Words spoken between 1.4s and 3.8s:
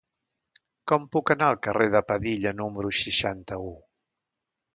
al carrer de Padilla número seixanta-u?